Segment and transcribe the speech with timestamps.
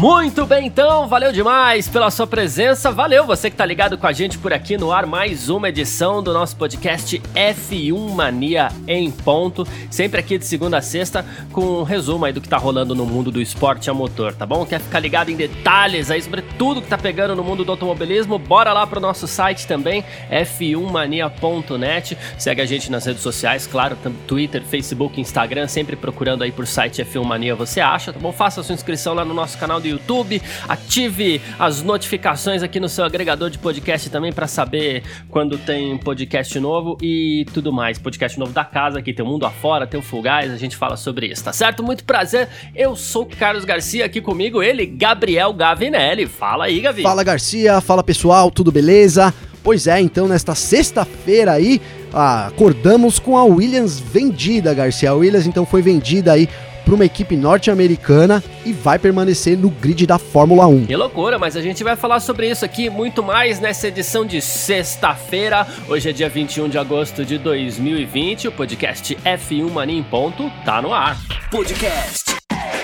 [0.00, 2.90] Muito bem, então, valeu demais pela sua presença.
[2.90, 5.04] Valeu você que tá ligado com a gente por aqui no ar.
[5.04, 9.68] Mais uma edição do nosso podcast F1 Mania em ponto.
[9.90, 11.22] Sempre aqui de segunda a sexta
[11.52, 14.46] com um resumo aí do que tá rolando no mundo do esporte a motor, tá
[14.46, 14.64] bom?
[14.64, 18.38] Quer ficar ligado em detalhes aí sobre tudo que tá pegando no mundo do automobilismo?
[18.38, 22.16] Bora lá pro nosso site também, f1mania.net.
[22.38, 27.04] Segue a gente nas redes sociais, claro, Twitter, Facebook, Instagram, sempre procurando aí por site
[27.04, 28.32] F1 Mania você acha, tá bom?
[28.32, 32.88] Faça a sua inscrição lá no nosso canal do YouTube, ative as notificações aqui no
[32.88, 37.98] seu agregador de podcast também para saber quando tem podcast novo e tudo mais.
[37.98, 40.96] Podcast novo da casa, aqui tem o Mundo Afora, tem o Fugaz, a gente fala
[40.96, 41.82] sobre isso, tá certo?
[41.82, 46.26] Muito prazer, eu sou Carlos Garcia, aqui comigo ele, Gabriel Gavinelli.
[46.26, 47.02] Fala aí, Gavi.
[47.02, 49.32] Fala Garcia, fala pessoal, tudo beleza?
[49.62, 51.80] Pois é, então nesta sexta-feira aí,
[52.12, 55.10] acordamos com a Williams vendida, Garcia.
[55.10, 56.48] A Williams então foi vendida aí
[56.84, 60.86] para uma equipe norte-americana e vai permanecer no grid da Fórmula 1.
[60.86, 64.40] Que loucura, mas a gente vai falar sobre isso aqui muito mais nessa edição de
[64.40, 65.66] sexta-feira.
[65.88, 68.48] Hoje é dia 21 de agosto de 2020.
[68.48, 71.16] O podcast F1 Mania em ponto tá no ar.
[71.50, 72.36] Podcast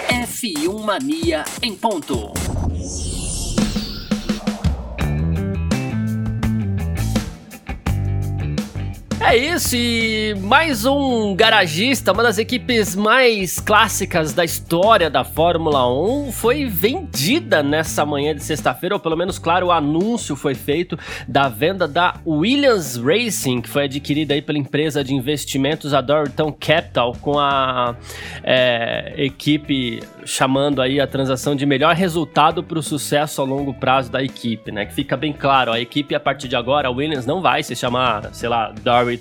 [0.08, 2.32] F1 Mania em ponto.
[9.28, 15.84] É isso, e mais um garagista, uma das equipes mais clássicas da história da Fórmula
[15.92, 20.96] 1, foi vendida nessa manhã de sexta-feira, ou pelo menos, claro, o anúncio foi feito
[21.26, 26.52] da venda da Williams Racing, que foi adquirida aí pela empresa de investimentos a Dorilton
[26.52, 27.96] Capital, com a
[28.44, 34.10] é, equipe chamando aí a transação de melhor resultado para o sucesso a longo prazo
[34.10, 34.86] da equipe, né?
[34.86, 37.74] Que fica bem claro, a equipe a partir de agora, a Williams não vai se
[37.74, 39.15] chamar, sei lá, Dorilton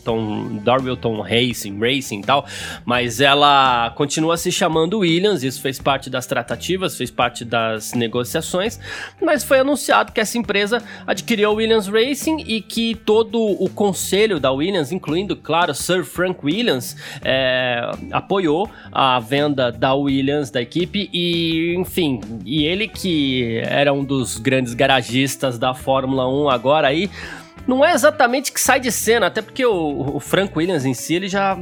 [0.64, 2.46] Darwilton, Racing, Racing e tal,
[2.86, 8.80] mas ela continua se chamando Williams, isso fez parte das tratativas, fez parte das negociações,
[9.22, 14.40] mas foi anunciado que essa empresa adquiriu a Williams Racing e que todo o conselho
[14.40, 21.10] da Williams, incluindo, claro, Sir Frank Williams, é, apoiou a venda da Williams, da equipe,
[21.14, 27.10] e enfim, e ele que era um dos grandes garagistas da Fórmula 1 agora aí,
[27.68, 31.16] não é exatamente que sai de cena, até porque o, o Frank Williams em si,
[31.16, 31.58] ele já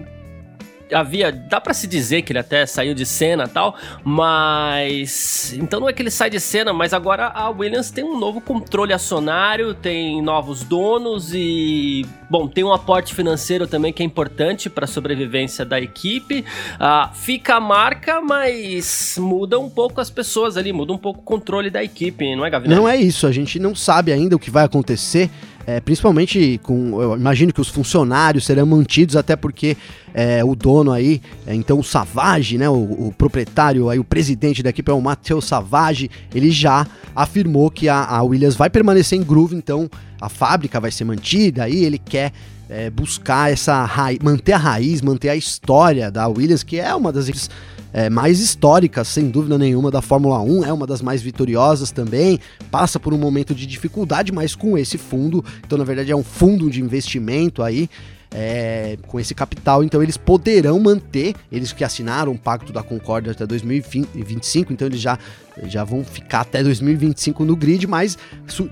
[0.94, 5.90] havia, dá para se dizer que ele até saiu de cena tal, mas então não
[5.90, 9.74] é que ele sai de cena, mas agora a Williams tem um novo controle acionário,
[9.74, 14.88] tem novos donos e bom, tem um aporte financeiro também que é importante para a
[14.88, 16.46] sobrevivência da equipe.
[16.80, 21.24] Ah, fica a marca, mas muda um pouco as pessoas ali, muda um pouco o
[21.24, 22.80] controle da equipe, não é, Gavinelli?
[22.80, 25.30] Não é isso, a gente não sabe ainda o que vai acontecer.
[25.66, 27.02] É, principalmente com.
[27.02, 29.78] Eu imagino que os funcionários serão mantidos, até porque
[30.14, 32.70] é, o dono aí, é, então o Savage, né?
[32.70, 36.86] O, o, proprietário aí, o presidente da equipe é o Matheus Savage, ele já
[37.16, 41.64] afirmou que a, a, Williams vai permanecer em groove, então a fábrica vai ser mantida,
[41.64, 42.34] aí ele quer
[42.70, 47.12] é, buscar essa raiz, manter a raiz, manter a história da Williams, que é uma
[47.12, 47.50] das equipes
[47.94, 52.40] é, mais históricas, sem dúvida nenhuma, da Fórmula 1, é uma das mais vitoriosas também,
[52.72, 56.24] passa por um momento de dificuldade, mas com esse fundo, então na verdade é um
[56.24, 57.88] fundo de investimento aí,
[58.34, 63.32] é, com esse capital, então eles poderão manter, eles que assinaram o Pacto da Concórdia
[63.32, 65.20] até 2025, então eles já,
[65.66, 68.18] já vão ficar até 2025 no grid, mas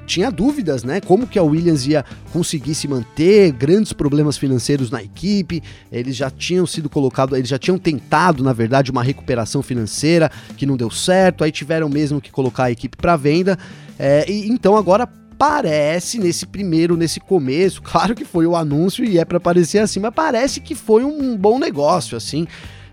[0.07, 0.99] tinha dúvidas, né?
[0.99, 5.61] Como que a Williams ia conseguir se manter, grandes problemas financeiros na equipe,
[5.91, 10.65] eles já tinham sido colocados, eles já tinham tentado, na verdade, uma recuperação financeira que
[10.65, 13.57] não deu certo, aí tiveram mesmo que colocar a equipe para venda,
[13.99, 15.07] é, e então agora
[15.41, 19.99] parece nesse primeiro, nesse começo, claro que foi o anúncio e é para parecer assim,
[19.99, 22.45] mas parece que foi um bom negócio, assim,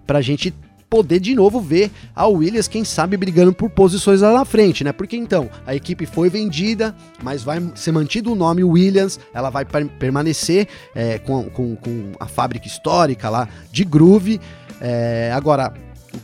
[0.07, 0.55] pra gente
[0.89, 4.93] poder de novo ver a Williams, quem sabe, brigando por posições lá na frente, né?
[4.93, 9.67] Porque então, a equipe foi vendida, mas vai ser mantido o nome Williams, ela vai
[9.99, 14.41] permanecer é, com, com, com, a fábrica histórica lá de Groove.
[14.81, 15.75] É, agora,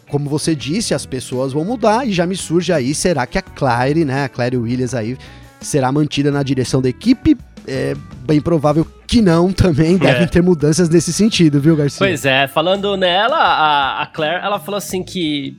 [0.09, 3.43] como você disse, as pessoas vão mudar e já me surge aí, será que a
[3.43, 5.19] Claire, né, a Claire Williams aí
[5.65, 7.37] será mantida na direção da equipe.
[7.67, 7.95] É
[8.27, 10.27] bem provável que não também, devem é.
[10.27, 11.99] ter mudanças nesse sentido, viu, Garcia?
[11.99, 15.57] Pois é, falando nela, a, a Claire, ela falou assim que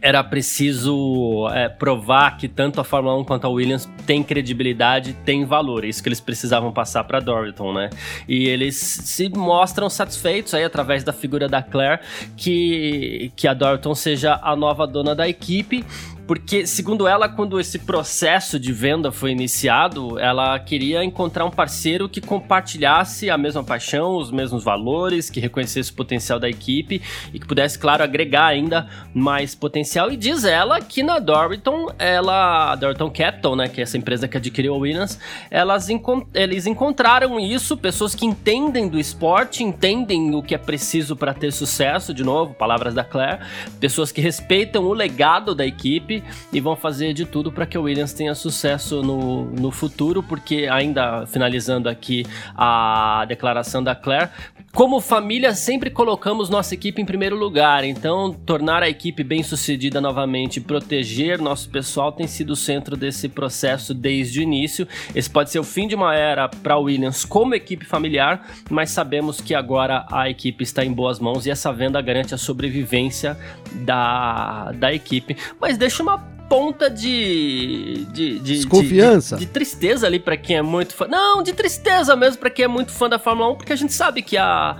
[0.00, 5.44] era preciso é, provar que tanto a Fórmula 1 quanto a Williams tem credibilidade, tem
[5.44, 5.84] valor.
[5.84, 7.90] É isso que eles precisavam passar para Dorton, né?
[8.28, 12.00] E eles se mostram satisfeitos aí através da figura da Claire
[12.36, 15.84] que, que a Dorton seja a nova dona da equipe
[16.28, 22.06] porque, segundo ela, quando esse processo de venda foi iniciado, ela queria encontrar um parceiro
[22.06, 27.00] que compartilhasse a mesma paixão, os mesmos valores, que reconhecesse o potencial da equipe
[27.32, 30.12] e que pudesse, claro, agregar ainda mais potencial.
[30.12, 34.28] E diz ela que na Dorton, ela, a Dorton Capital, né, que é essa empresa
[34.28, 35.18] que adquiriu a Williams,
[35.50, 35.88] elas
[36.34, 41.54] eles encontraram isso, pessoas que entendem do esporte, entendem o que é preciso para ter
[41.54, 43.40] sucesso, de novo, palavras da Claire,
[43.80, 46.17] pessoas que respeitam o legado da equipe
[46.52, 50.68] e vão fazer de tudo para que o Williams tenha sucesso no, no futuro, porque
[50.70, 52.24] ainda finalizando aqui
[52.56, 54.30] a declaração da Claire,
[54.72, 60.00] como família, sempre colocamos nossa equipe em primeiro lugar, então tornar a equipe bem sucedida
[60.00, 64.86] novamente, proteger nosso pessoal tem sido o centro desse processo desde o início.
[65.14, 69.40] Esse pode ser o fim de uma era para Williams como equipe familiar, mas sabemos
[69.40, 73.36] que agora a equipe está em boas mãos e essa venda garante a sobrevivência
[73.72, 75.36] da, da equipe.
[75.60, 78.06] Mas deixa uma ponta de.
[78.12, 79.36] de, de Desconfiança?
[79.36, 81.06] De, de, de, tristeza ali para quem é muito fã.
[81.06, 83.92] Não, de tristeza mesmo para quem é muito fã da Fórmula 1, porque a gente
[83.92, 84.76] sabe que a,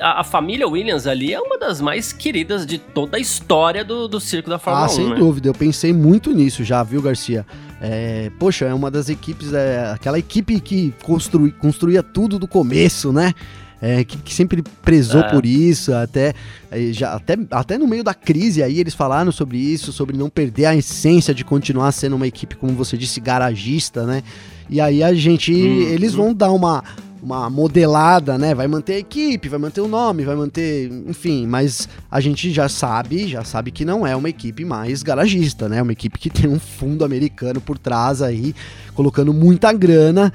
[0.00, 4.08] a, a, família Williams ali é uma das mais queridas de toda a história do,
[4.08, 4.92] do circo da Fórmula ah, 1.
[4.92, 5.16] Ah, sem né?
[5.16, 5.48] dúvida.
[5.48, 7.46] Eu pensei muito nisso já, viu, Garcia?
[7.80, 13.12] É, poxa, é uma das equipes, é, aquela equipe que construi, construía tudo do começo,
[13.12, 13.34] né?
[13.82, 15.28] É, que, que, sempre prezou é.
[15.28, 16.32] por isso, até,
[16.70, 20.30] é, já, até, até no meio da crise aí eles falaram sobre isso, sobre não
[20.30, 24.22] perder a essência de continuar sendo uma equipe, como você disse, garagista, né?
[24.70, 26.18] E aí a gente, hum, eles hum.
[26.18, 26.84] vão dar uma,
[27.20, 28.54] uma modelada, né?
[28.54, 32.68] Vai manter a equipe, vai manter o nome, vai manter, enfim, mas a gente já
[32.68, 35.82] sabe, já sabe que não é uma equipe mais garagista, né?
[35.82, 38.54] Uma equipe que tem um fundo americano por trás aí,
[38.94, 40.32] colocando muita grana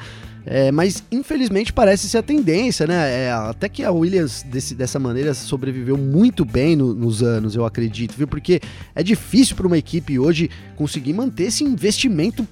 [0.49, 3.25] é, mas infelizmente parece ser a tendência, né?
[3.25, 7.65] É, até que a Williams desse, dessa maneira sobreviveu muito bem no, nos anos, eu
[7.65, 8.27] acredito, viu?
[8.27, 8.61] Porque
[8.95, 12.47] é difícil para uma equipe hoje conseguir manter esse investimento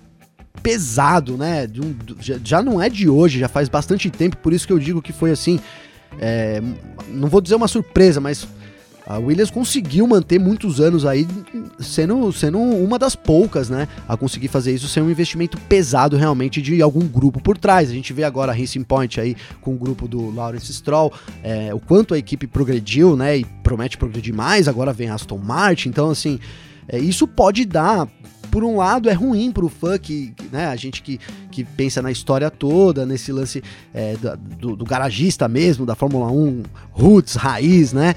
[0.61, 1.69] pesado, né?
[2.19, 5.01] Já, já, não é de hoje, já faz bastante tempo, por isso que eu digo
[5.01, 5.57] que foi assim.
[6.19, 6.61] É,
[7.07, 8.45] não vou dizer uma surpresa, mas
[9.05, 11.27] a Williams conseguiu manter muitos anos aí,
[11.79, 16.61] sendo, sendo uma das poucas, né, a conseguir fazer isso sem um investimento pesado realmente
[16.61, 17.89] de algum grupo por trás.
[17.89, 21.13] A gente vê agora a Racing Point aí com o grupo do Lawrence Stroll,
[21.43, 24.67] é, o quanto a equipe progrediu, né, e promete progredir mais.
[24.67, 26.39] Agora vem Aston Martin, então assim,
[26.87, 28.07] é, isso pode dar
[28.49, 31.19] por um lado é ruim pro fã que, né, a gente que,
[31.51, 33.61] que pensa na história toda, nesse lance
[33.93, 34.15] é,
[34.59, 38.15] do, do, garagista mesmo, da Fórmula 1, roots, raiz, né?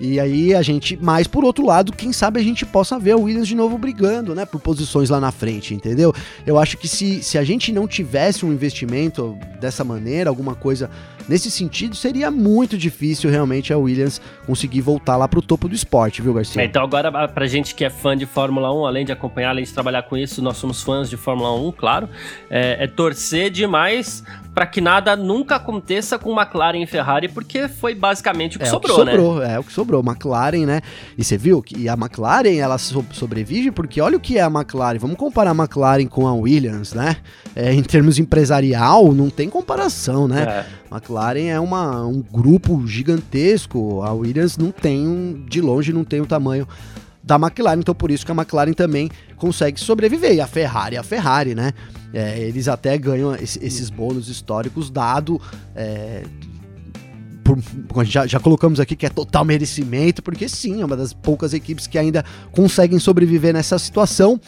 [0.00, 3.22] E aí a gente, mas por outro lado, quem sabe a gente possa ver o
[3.22, 6.14] Williams de novo brigando, né, por posições lá na frente, entendeu?
[6.46, 10.90] Eu acho que se, se a gente não tivesse um investimento dessa maneira, alguma coisa
[11.28, 16.22] nesse sentido, seria muito difícil realmente a Williams conseguir voltar lá pro topo do esporte,
[16.22, 16.62] viu, Garcia?
[16.62, 19.64] É, então agora pra gente que é fã de Fórmula 1, além de acompanhar, além
[19.64, 22.08] de trabalhar com isso, nós somos fãs de Fórmula 1, claro,
[22.48, 24.24] é, é torcer demais
[24.54, 28.68] para que nada nunca aconteça com McLaren e Ferrari, porque foi basicamente o que é,
[28.68, 29.54] sobrou, o que sobrou né?
[29.54, 30.80] É o que sobrou, McLaren, né?
[31.16, 34.48] E você viu que a McLaren ela so sobrevive porque olha o que é a
[34.48, 34.98] McLaren.
[34.98, 37.16] Vamos comparar a McLaren com a Williams, né?
[37.54, 40.42] É, em termos empresarial, não tem comparação, né?
[40.42, 40.79] É.
[40.90, 44.02] McLaren é uma, um grupo gigantesco.
[44.02, 46.66] A Williams não tem um, de longe não tem o tamanho
[47.22, 50.34] da McLaren, então por isso que a McLaren também consegue sobreviver.
[50.34, 51.72] E a Ferrari, a Ferrari, né?
[52.12, 55.40] É, eles até ganham esses bônus históricos dado.
[55.76, 56.24] É,
[58.04, 61.86] já, já, colocamos aqui que é total merecimento, porque sim, é uma das poucas equipes
[61.86, 64.40] que ainda conseguem sobreviver nessa situação.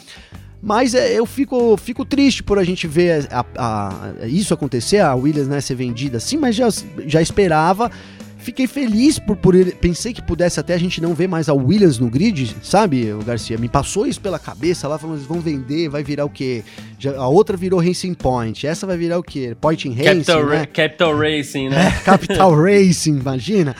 [0.65, 5.13] Mas é, eu fico, fico triste por a gente ver a, a, isso acontecer, a
[5.13, 6.69] Williams né, ser vendida assim, mas já,
[7.05, 7.91] já esperava
[8.43, 9.71] Fiquei feliz por, por ele.
[9.71, 13.19] Pensei que pudesse até a gente não ver mais a Williams no grid, sabe, o
[13.19, 13.57] Garcia?
[13.57, 16.61] Me passou isso pela cabeça lá, falando, eles vão vender, vai virar o quê?
[16.99, 19.55] Já, a outra virou Racing Point, essa vai virar o quê?
[19.61, 20.65] Point Racing, Capital, né?
[20.65, 21.87] Capital Racing, né?
[21.87, 23.73] É, Capital Racing, imagina.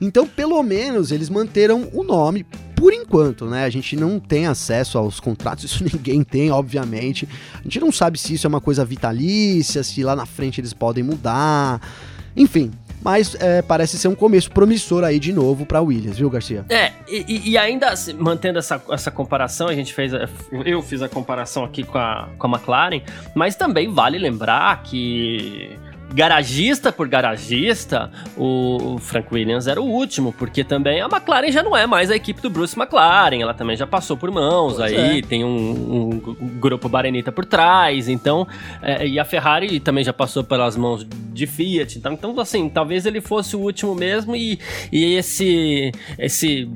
[0.00, 3.64] Então, pelo menos, eles manteram o nome por enquanto, né?
[3.64, 7.28] A gente não tem acesso aos contratos, isso ninguém tem, obviamente.
[7.54, 10.72] A gente não sabe se isso é uma coisa vitalícia, se lá na frente eles
[10.72, 11.80] podem mudar.
[12.34, 12.70] Enfim,
[13.02, 16.64] mas é, parece ser um começo promissor aí de novo para Williams, viu, Garcia?
[16.68, 20.12] É, e, e, ainda mantendo essa, essa comparação, a gente fez,
[20.64, 23.02] eu fiz a comparação aqui com a, com a McLaren,
[23.34, 25.76] mas também vale lembrar que
[26.12, 31.76] garagista por garagista, o, Frank Williams era o último, porque também a McLaren já não
[31.76, 35.18] é mais a equipe do Bruce McLaren, ela também já passou por mãos pois aí,
[35.18, 35.22] é.
[35.22, 38.46] tem um, um, grupo Barenita por trás, então,
[38.82, 43.06] é, e a Ferrari também já passou pelas mãos de Fiat, então, então assim, talvez
[43.06, 44.58] ele fosse o último mesmo e,
[44.92, 46.68] e esse, esse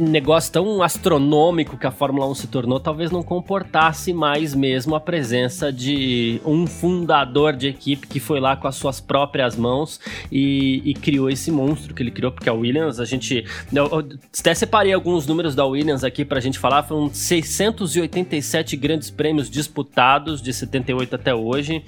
[0.00, 5.00] negócio tão astronômico que a Fórmula 1 se tornou, talvez não comportasse mais mesmo a
[5.00, 10.82] presença de um fundador de equipe que foi lá com as suas próprias mãos e,
[10.84, 13.44] e criou esse monstro que ele criou, porque a Williams, a gente.
[13.72, 19.10] Eu, eu até separei alguns números da Williams aqui pra gente falar, foram 687 grandes
[19.10, 21.84] prêmios disputados de 78 até hoje.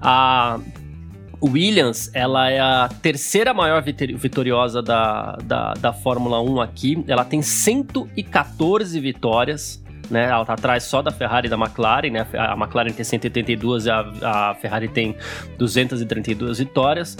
[0.00, 0.58] A
[1.42, 7.04] Williams, ela é a terceira maior vitoriosa da, da, da Fórmula 1 aqui.
[7.08, 9.82] Ela tem 114 vitórias.
[10.10, 12.26] Né, ela tá atrás só da Ferrari e da McLaren, né?
[12.34, 14.00] A McLaren tem 182 e a,
[14.50, 15.16] a Ferrari tem
[15.56, 17.16] 232 vitórias.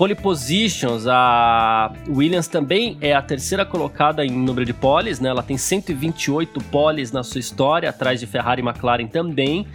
[0.00, 5.28] Pole positions, a Williams também é a terceira colocada em número de poles, né?
[5.28, 9.66] Ela tem 128 poles na sua história, atrás de Ferrari e McLaren também.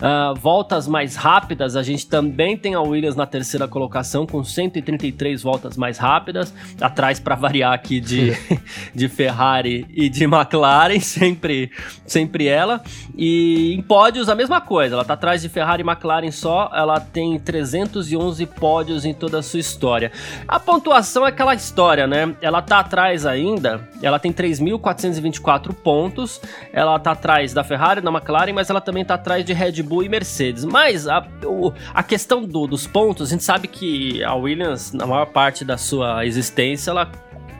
[0.00, 5.42] Uh, voltas mais rápidas, a gente também tem a Williams na terceira colocação, com 133
[5.42, 8.36] voltas mais rápidas, atrás para variar aqui de,
[8.94, 11.72] de Ferrari e de McLaren, sempre,
[12.06, 12.80] sempre ela.
[13.16, 17.00] E em pódios, a mesma coisa, ela tá atrás de Ferrari e McLaren só, ela
[17.00, 20.12] tem 311 pódios em toda a sua história história.
[20.46, 22.34] A pontuação é aquela história, né?
[22.40, 26.40] Ela tá atrás ainda, ela tem 3.424 pontos,
[26.72, 30.04] ela tá atrás da Ferrari, da McLaren, mas ela também tá atrás de Red Bull
[30.04, 30.64] e Mercedes.
[30.64, 35.06] Mas a, o, a questão do, dos pontos, a gente sabe que a Williams, na
[35.06, 37.10] maior parte da sua existência, ela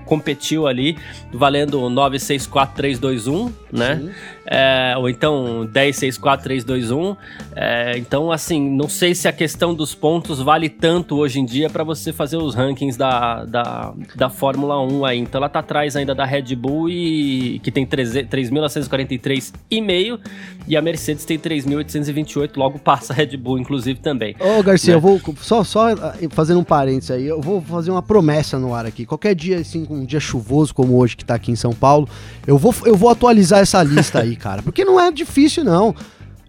[0.05, 0.99] competiu ali
[1.33, 3.97] valendo 964321, né?
[3.97, 4.13] Sim
[4.45, 7.17] é, ou então 10, 6, 4, 3, 2, 1.
[7.55, 11.71] É, então, assim, não sei se a questão dos pontos vale tanto hoje em dia
[11.71, 15.19] para você fazer os rankings da, da, da Fórmula 1 aí.
[15.19, 20.19] Então, ela tá atrás ainda da Red Bull, e, que tem 3.943,5
[20.67, 24.35] e a Mercedes tem 3.828, logo passa a Red Bull, inclusive, também.
[24.41, 24.97] Ô, Garcia, né?
[24.97, 28.75] eu vou só, só ah, fazendo um parênteses aí, eu vou fazer uma promessa no
[28.75, 29.05] ar aqui.
[29.05, 32.09] Qualquer dia, assim, um dia chuvoso como hoje que tá aqui em São Paulo,
[32.47, 34.63] eu vou, eu vou atualizar essa lista aí cara.
[34.63, 35.95] Porque não é difícil, não.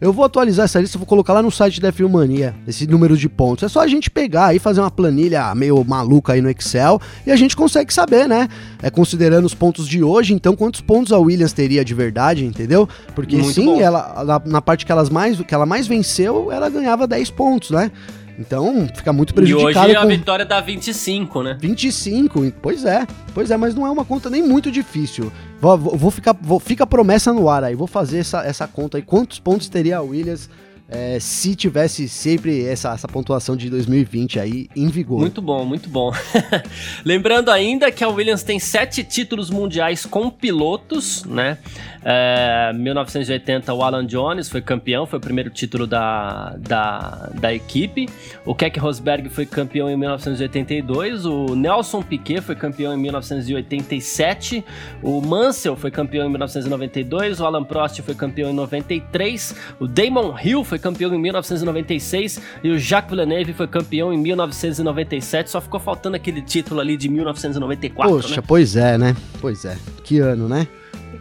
[0.03, 3.15] Eu vou atualizar essa lista, vou colocar lá no site da f Mania, esse número
[3.15, 3.63] de pontos.
[3.63, 7.31] É só a gente pegar aí, fazer uma planilha meio maluca aí no Excel e
[7.31, 8.49] a gente consegue saber, né?
[8.81, 12.85] É considerando os pontos de hoje, então quantos pontos a Williams teria de verdade, entendeu?
[13.15, 13.79] Porque Muito sim, bom.
[13.79, 17.71] ela na, na, parte que, elas mais, que ela mais venceu, ela ganhava 10 pontos,
[17.71, 17.89] né?
[18.37, 19.87] Então fica muito prejudicado.
[19.87, 20.01] E hoje com...
[20.01, 21.57] a vitória dá 25, né?
[21.61, 23.07] 25, pois é.
[23.33, 25.31] Pois é, mas não é uma conta nem muito difícil.
[25.63, 27.73] Vou, vou ficar, vou, fica a promessa no ar aí.
[27.73, 29.01] Vou fazer essa, essa conta aí.
[29.01, 30.49] Quantos pontos teria a Williams
[30.87, 35.19] é, se tivesse sempre essa, essa pontuação de 2020 aí em vigor.
[35.19, 36.11] Muito bom, muito bom.
[37.03, 41.57] Lembrando ainda que a Williams tem sete títulos mundiais com pilotos, né?
[42.05, 48.09] É, 1980 o Alan Jones foi campeão, foi o primeiro título da, da, da equipe.
[48.45, 51.25] O Keck Rosberg foi campeão em 1982.
[51.25, 54.63] O Nelson Piquet foi campeão em 1987.
[55.01, 57.39] O Mansell foi campeão em 1992.
[57.39, 59.55] O Alan Prost foi campeão em 93.
[59.79, 65.49] O Damon Hill foi campeão em 1996 e o Jacques Villeneuve foi campeão em 1997.
[65.49, 68.13] Só ficou faltando aquele título ali de 1994.
[68.13, 68.43] Poxa, né?
[68.45, 69.15] pois é, né?
[69.39, 69.77] Pois é.
[70.03, 70.67] Que ano, né?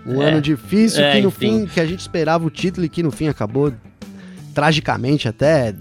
[0.05, 1.61] Um é, ano difícil é, que no enfim.
[1.61, 3.73] fim que a gente esperava o título e que no fim acabou
[4.53, 5.75] tragicamente até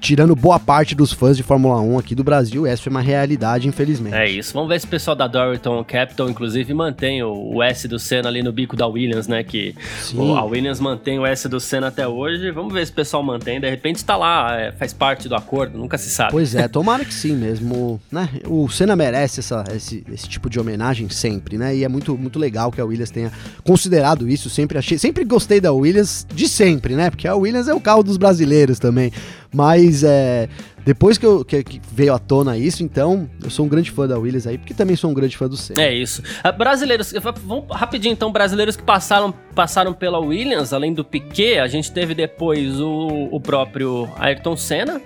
[0.00, 3.68] tirando boa parte dos fãs de Fórmula 1 aqui do Brasil, essa foi uma realidade,
[3.68, 4.14] infelizmente.
[4.14, 4.54] É isso.
[4.54, 8.42] Vamos ver se o pessoal da Dorilton Capital, inclusive, mantém o, S do Senna ali
[8.42, 9.44] no bico da Williams, né?
[9.44, 9.74] Que
[10.14, 12.50] o, a Williams mantém o S do Senna até hoje.
[12.50, 13.60] Vamos ver se o pessoal mantém.
[13.60, 16.30] De repente está lá, é, faz parte do acordo, nunca se sabe.
[16.30, 18.00] Pois é, tomara que sim mesmo.
[18.10, 18.28] Né?
[18.46, 21.76] O Senna merece essa, esse, esse tipo de homenagem sempre, né?
[21.76, 23.30] E é muito, muito legal que a Williams tenha
[23.62, 24.48] considerado isso.
[24.48, 27.10] Sempre achei, sempre gostei da Williams de sempre, né?
[27.10, 29.12] Porque a Williams é o carro dos brasileiros também.
[29.52, 30.48] Mas é,
[30.84, 34.06] depois que, eu, que, que, veio à tona isso, então, eu sou um grande fã
[34.06, 35.82] da Williams aí, porque também sou um grande fã do Senna.
[35.82, 36.22] É isso.
[36.44, 37.12] Uh, brasileiros,
[37.44, 42.14] vamos rapidinho então, brasileiros que passaram, passaram pela Williams, além do Piquet, a gente teve
[42.14, 45.02] depois o, o próprio Ayrton Senna,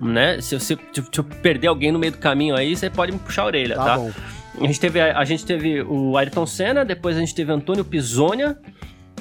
[0.00, 0.40] né?
[0.40, 0.76] Se você
[1.42, 3.98] perder alguém no meio do caminho aí, você pode me puxar a orelha, tá?
[3.98, 4.12] tá?
[4.60, 7.84] A gente, teve, a, a gente teve o Ayrton Senna, depois a gente teve Antônio
[7.84, 8.58] Pisonia,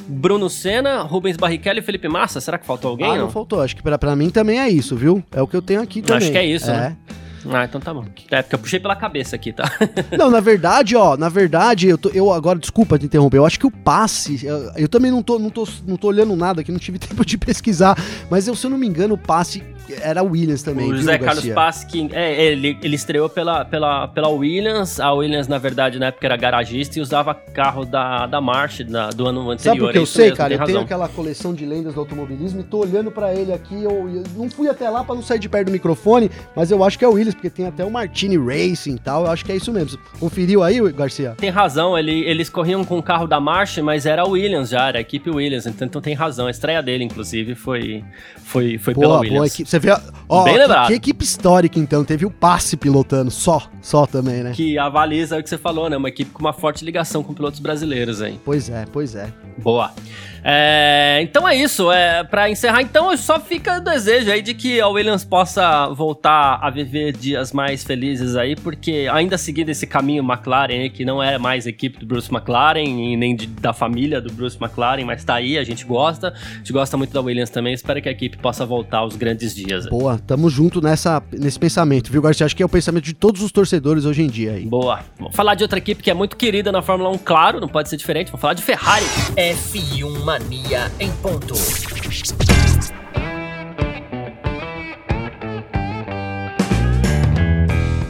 [0.10, 2.42] Bruno Senna, Rubens Barrichello e Felipe Massa.
[2.42, 3.06] Será que faltou alguém?
[3.06, 3.62] Ah, não, não faltou.
[3.62, 5.24] Acho que pra, pra mim também é isso, viu?
[5.32, 6.18] É o que eu tenho aqui também.
[6.18, 6.74] Acho que é isso, é.
[6.74, 6.98] né?
[7.48, 8.06] Ah, então tá bom.
[8.30, 9.72] É, porque eu puxei pela cabeça aqui, tá?
[10.18, 13.60] não, na verdade, ó, na verdade, eu, tô, eu agora, desculpa te interromper, eu acho
[13.60, 16.72] que o passe, eu, eu, também não tô, não, tô, não tô olhando nada aqui,
[16.72, 17.98] não tive tempo de pesquisar,
[18.30, 19.64] mas eu, se eu não me engano, o passe
[20.02, 20.92] era Williams também.
[20.92, 25.00] O José viu, Carlos Passe, que é, ele, ele estreou pela, pela, pela Williams.
[25.00, 28.80] A Williams, na verdade, na época era garagista e usava carro da, da March
[29.16, 29.60] do ano anterior.
[29.60, 30.54] Sabe por que eu sei, mesmo, cara?
[30.54, 30.74] Eu razão.
[30.74, 33.84] tenho aquela coleção de lendas do automobilismo e tô olhando para ele aqui.
[33.84, 36.84] Eu, eu, não fui até lá para não sair de perto do microfone, mas eu
[36.84, 39.26] acho que é o Williams, porque tem até o Martini Racing e tal.
[39.26, 40.00] Eu acho que é isso mesmo.
[40.20, 41.36] Conferiu aí, Garcia?
[41.38, 44.88] Tem razão, ele, eles corriam com o carro da March, mas era o Williams já,
[44.88, 45.66] era a equipe Williams.
[45.66, 46.48] Então, então tem razão.
[46.48, 48.04] A estreia dele, inclusive, foi,
[48.44, 49.38] foi, foi pela Williams.
[49.38, 49.70] Boa equipe.
[49.70, 50.88] Você vê, ó, Bem lembrado.
[50.88, 52.04] Que, que equipe histórica, então.
[52.04, 54.52] Teve o passe pilotando, só, só também, né?
[54.54, 55.98] Que avaliza o que você falou, né?
[55.98, 58.40] Uma equipe com uma forte ligação com pilotos brasileiros aí.
[58.44, 59.32] Pois é, pois é.
[59.58, 59.92] Boa.
[60.44, 61.92] É, então é isso.
[61.92, 66.60] É, para encerrar, então, só fica o desejo aí de que a Williams possa voltar
[66.62, 71.38] a viver dias mais felizes aí, porque ainda seguindo esse caminho McLaren, que não é
[71.38, 75.36] mais equipe do Bruce McLaren e nem de, da família do Bruce McLaren, mas tá
[75.36, 76.30] aí, a gente gosta.
[76.30, 77.74] A gente gosta muito da Williams também.
[77.74, 79.88] Espero que a equipe possa voltar aos grandes dias.
[79.88, 82.46] Boa, tamo junto nessa, nesse pensamento, viu, Garcia?
[82.46, 84.66] Acho que é o pensamento de todos os torcedores hoje em dia aí.
[84.66, 85.00] Boa.
[85.18, 87.90] Vamos falar de outra equipe que é muito querida na Fórmula 1, claro, não pode
[87.90, 88.28] ser diferente.
[88.28, 89.06] Vamos falar de Ferrari.
[89.36, 91.56] F1 Mania em ponto.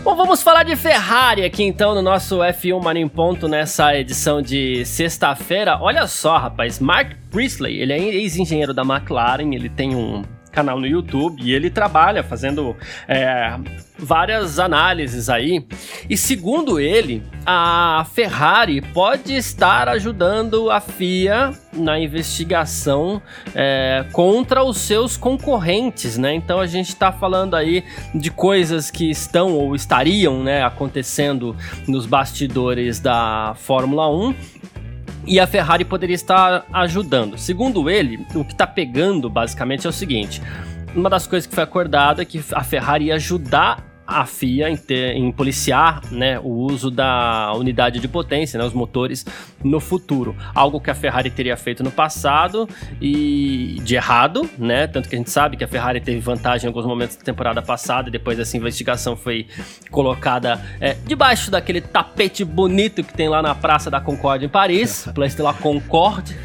[0.04, 4.42] Bom, vamos falar de Ferrari aqui então no nosso F1 Mania em ponto nessa edição
[4.42, 5.80] de sexta-feira.
[5.80, 10.88] Olha só, rapaz, Mark Priestley, ele é ex-engenheiro da McLaren, ele tem um canal no
[10.88, 12.76] YouTube e ele trabalha fazendo
[13.08, 13.56] é,
[13.98, 15.66] várias análises aí.
[16.10, 23.22] E segundo ele, a Ferrari pode estar ajudando a FIA na investigação
[23.54, 26.34] é, contra os seus concorrentes, né?
[26.34, 31.56] Então a gente está falando aí de coisas que estão ou estariam né, acontecendo
[31.88, 34.60] nos bastidores da Fórmula 1
[35.30, 37.38] e a Ferrari poderia estar ajudando.
[37.38, 40.42] Segundo ele, o que está pegando basicamente é o seguinte:
[40.96, 44.76] uma das coisas que foi acordada é que a Ferrari ia ajudar a FIA em,
[44.76, 49.24] ter, em policiar né, o uso da unidade de potência, né, os motores,
[49.64, 50.36] no futuro.
[50.54, 52.68] Algo que a Ferrari teria feito no passado
[53.02, 54.88] e de errado, né?
[54.88, 57.62] Tanto que a gente sabe que a Ferrari teve vantagem em alguns momentos da temporada
[57.62, 59.48] passada e depois essa investigação foi
[59.92, 65.08] colocada é, debaixo daquele tapete bonito que tem lá na Praça da Concorde em Paris,
[65.14, 66.36] Place de la Concorde.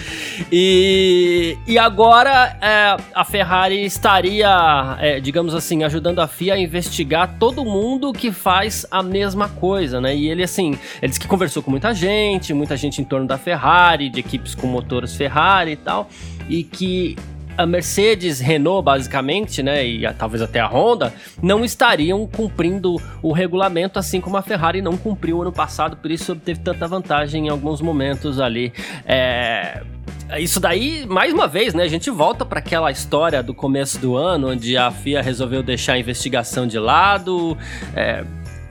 [0.50, 6.86] e, e agora é, a Ferrari estaria, é, digamos assim, ajudando a FIA a investigar
[6.86, 10.14] investigar todo mundo que faz a mesma coisa, né?
[10.16, 13.38] E ele, assim, ele disse que conversou com muita gente, muita gente em torno da
[13.38, 16.08] Ferrari, de equipes com motores Ferrari e tal,
[16.48, 17.16] e que
[17.56, 23.32] a Mercedes, Renault, basicamente, né, e a, talvez até a Honda, não estariam cumprindo o
[23.32, 27.48] regulamento, assim como a Ferrari não cumpriu ano passado, por isso teve tanta vantagem em
[27.48, 28.72] alguns momentos ali.
[29.06, 29.82] É,
[30.38, 31.84] isso daí, mais uma vez, né?
[31.84, 35.94] A gente volta para aquela história do começo do ano, onde a FIA resolveu deixar
[35.94, 37.56] a investigação de lado.
[37.94, 38.24] É,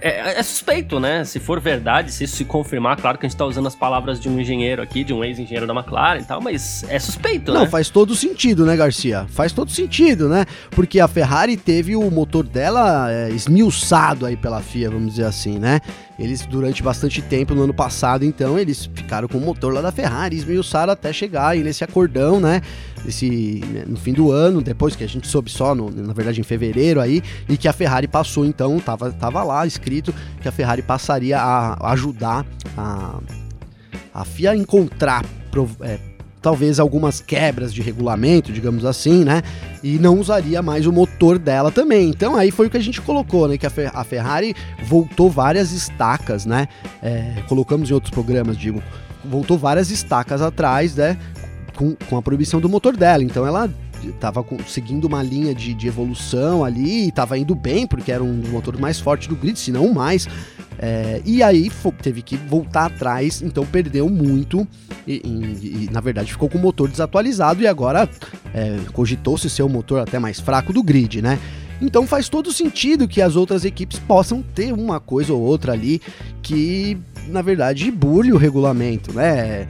[0.08, 1.26] é, é, suspeito, né?
[1.26, 4.20] Se for verdade, se isso se confirmar, claro que a gente tá usando as palavras
[4.20, 7.62] de um engenheiro aqui, de um ex-engenheiro da McLaren e tal, mas é suspeito, Não,
[7.62, 7.66] né?
[7.66, 9.26] Não, faz todo sentido, né, Garcia?
[9.30, 10.46] Faz todo sentido, né?
[10.70, 15.58] Porque a Ferrari teve o motor dela é, esmiuçado aí pela FIA, vamos dizer assim,
[15.58, 15.82] né?
[16.18, 19.92] Eles, durante bastante tempo, no ano passado, então, eles ficaram com o motor lá da
[19.92, 22.62] Ferrari, esmiuçaram até chegar aí nesse acordão, né?
[23.06, 26.40] Esse, né, no fim do ano, depois que a gente soube só, no, na verdade,
[26.40, 30.52] em fevereiro aí, e que a Ferrari passou, então, tava, tava lá escrito que a
[30.52, 32.46] Ferrari passaria a ajudar
[32.78, 33.20] a,
[34.14, 35.26] a FIA a encontrar.
[35.82, 36.15] É,
[36.46, 39.42] talvez algumas quebras de regulamento, digamos assim, né?
[39.82, 42.08] E não usaria mais o motor dela também.
[42.08, 43.58] Então aí foi o que a gente colocou, né?
[43.58, 46.68] Que a, Ferrari voltou várias estacas, né?
[47.02, 48.80] É, colocamos em outros programas, digo,
[49.24, 51.18] voltou várias estacas atrás, né?
[51.76, 53.24] Com, com a proibição do motor dela.
[53.24, 53.68] Então ela
[54.04, 58.52] estava seguindo uma linha de, de evolução ali, estava indo bem, porque era um dos
[58.52, 60.28] motores mais fortes do grid, se não mais.
[60.78, 64.68] É, e aí teve que voltar atrás, então perdeu muito
[65.08, 68.10] e, e, e, na verdade ficou com o motor desatualizado e agora
[68.54, 71.40] é, cogitou-se ser o motor até mais fraco do grid, né?
[71.82, 76.02] Então faz todo sentido que as outras equipes possam ter uma coisa ou outra ali
[76.42, 79.68] que, na verdade, burle o regulamento, né?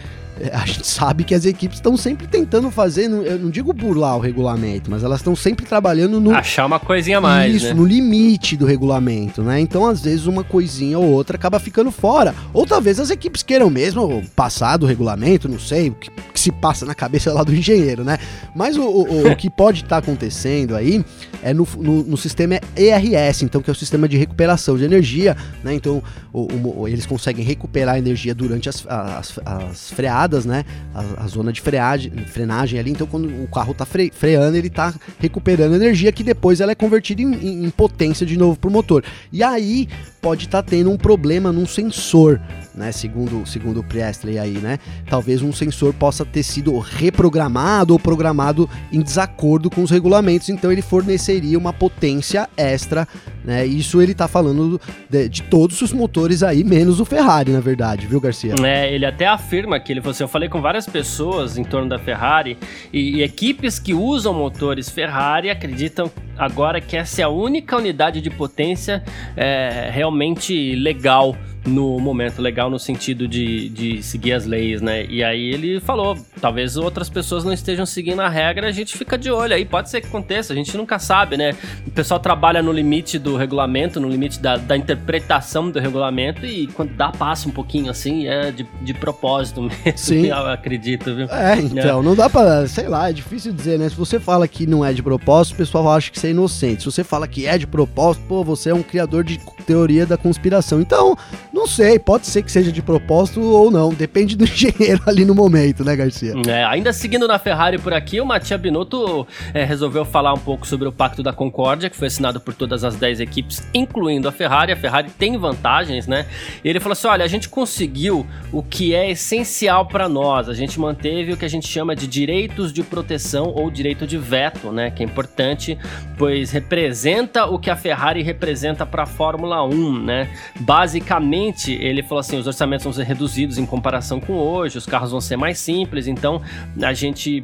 [0.51, 4.19] A gente sabe que as equipes estão sempre tentando fazer, eu não digo burlar o
[4.19, 6.35] regulamento, mas elas estão sempre trabalhando no.
[6.35, 7.55] Achar uma coisinha mais.
[7.55, 7.73] Isso, né?
[7.73, 9.61] no limite do regulamento, né?
[9.61, 12.35] Então, às vezes, uma coisinha ou outra acaba ficando fora.
[12.53, 16.51] Ou talvez as equipes queiram mesmo passar do regulamento, não sei, o que, que se
[16.51, 18.17] passa na cabeça lá do engenheiro, né?
[18.53, 21.03] Mas o, o, o que pode estar tá acontecendo aí
[21.41, 25.37] é no, no, no, sistema ERS, então, que é o sistema de recuperação de energia,
[25.63, 25.73] né?
[25.73, 30.65] Então, o, eles conseguem recuperar energia durante as, as, as freadas, né?
[30.93, 32.91] A, a, zona de freagem, frenagem ali.
[32.91, 36.75] Então, quando o carro tá fre, freando, ele tá recuperando energia que depois ela é
[36.75, 39.03] convertida em, em, em potência de novo pro motor.
[39.31, 39.87] E aí
[40.21, 42.41] pode estar tá tendo um problema num sensor,
[42.75, 42.91] né?
[42.91, 44.77] Segundo, segundo o Presley aí, né?
[45.09, 50.71] Talvez um sensor possa ter sido reprogramado ou programado em desacordo com os regulamentos, então
[50.71, 53.07] ele forneceria uma potência extra,
[53.43, 53.65] né?
[53.65, 58.07] Isso ele tá falando de, de todos os motores aí, menos o Ferrari, na verdade,
[58.07, 58.55] viu, Garcia?
[58.63, 61.89] É, ele até afirma que ele falou assim, eu falei com várias pessoas em torno
[61.89, 62.57] da Ferrari
[62.91, 68.21] e, e equipes que usam motores Ferrari acreditam agora que essa é a única unidade
[68.21, 69.03] de potência
[69.35, 71.35] é, realmente legal
[71.65, 75.05] no momento legal no sentido de, de seguir as leis, né?
[75.05, 79.17] E aí ele falou, talvez outras pessoas não estejam seguindo a regra, a gente fica
[79.17, 81.55] de olho aí, pode ser que aconteça, a gente nunca sabe, né?
[81.85, 86.67] O pessoal trabalha no limite do regulamento, no limite da, da interpretação do regulamento e
[86.67, 90.27] quando dá passa um pouquinho assim, é de, de propósito mesmo, Sim.
[90.27, 91.27] eu acredito, viu?
[91.29, 92.03] É, então, é.
[92.03, 93.89] não dá pra, sei lá, é difícil dizer, né?
[93.89, 96.83] Se você fala que não é de propósito, o pessoal acha que você é inocente.
[96.83, 100.17] Se você fala que é de propósito, pô, você é um criador de teoria da
[100.17, 100.79] conspiração.
[100.79, 101.17] Então,
[101.55, 105.33] não sei, pode ser que seja de propósito ou não, depende do engenheiro ali no
[105.33, 106.33] momento, né, Garcia?
[106.47, 110.67] É, ainda seguindo na Ferrari por aqui, o Mattia Binotto é, resolveu falar um pouco
[110.67, 114.33] sobre o Pacto da Concórdia, que foi assinado por todas as 10 equipes, incluindo a
[114.33, 114.73] Ferrari.
[114.73, 116.25] A Ferrari tem vantagens, né?
[116.61, 120.49] E ele falou assim: olha, a gente conseguiu o que é essencial para nós.
[120.49, 124.17] A gente manteve o que a gente chama de direitos de proteção ou direito de
[124.17, 124.91] veto, né?
[124.91, 125.77] Que é importante,
[126.17, 130.29] pois representa o que a Ferrari representa para a Fórmula 1, né?
[130.59, 135.11] Basicamente, ele falou assim: os orçamentos vão ser reduzidos em comparação com hoje, os carros
[135.11, 136.41] vão ser mais simples, então
[136.81, 137.43] a gente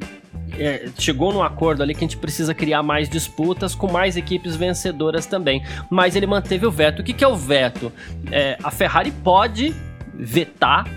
[0.58, 4.56] é, chegou num acordo ali que a gente precisa criar mais disputas com mais equipes
[4.56, 5.64] vencedoras também.
[5.90, 7.00] Mas ele manteve o veto.
[7.00, 7.92] O que, que é o veto?
[8.32, 9.74] É, a Ferrari pode
[10.14, 10.88] vetar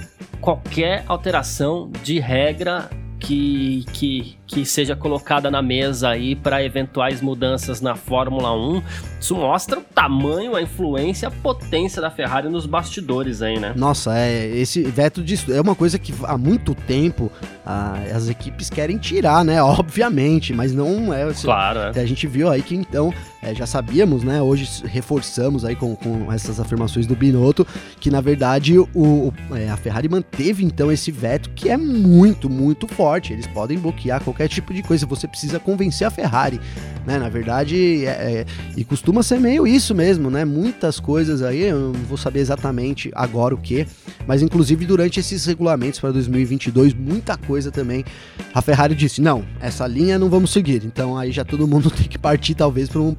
[0.40, 7.80] qualquer alteração de regra que, que, que seja colocada na mesa aí para eventuais mudanças
[7.80, 8.82] na Fórmula 1.
[9.20, 13.72] Isso mostra o tamanho, a influência, a potência da Ferrari nos bastidores aí, né?
[13.74, 17.32] Nossa, é, esse veto disso é uma coisa que há muito tempo
[17.64, 19.62] ah, as equipes querem tirar, né?
[19.64, 21.24] Obviamente, mas não é.
[21.32, 21.78] Claro.
[21.94, 22.00] É.
[22.00, 24.42] A gente viu aí que então é, já sabíamos, né?
[24.42, 27.66] Hoje reforçamos aí com, com essas afirmações do Binotto
[27.98, 32.50] que na verdade o, o é, a Ferrari manteve então esse veto que é muito,
[32.50, 33.32] muito forte.
[33.32, 35.06] Eles podem bloquear qualquer tipo de coisa.
[35.06, 36.60] Você precisa convencer a Ferrari,
[37.06, 37.18] né?
[37.18, 40.44] Na verdade, é, é, e costuma ser meio isso mesmo, né?
[40.44, 43.86] Muitas coisas aí, eu não vou saber exatamente agora o que,
[44.26, 48.04] mas inclusive durante esses regulamentos para 2022, muita coisa coisa também.
[48.52, 50.82] A Ferrari disse: não, essa linha não vamos seguir.
[50.84, 53.14] Então aí já todo mundo tem que partir, talvez, para um,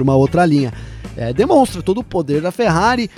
[0.00, 0.72] uma outra linha.
[1.16, 3.10] É, demonstra todo o poder da Ferrari.